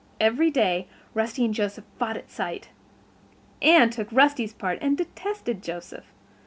[0.19, 2.69] Every day Rusty and Joseph fought at sight.
[3.61, 6.05] Anne took Rusty's part and detested Joseph.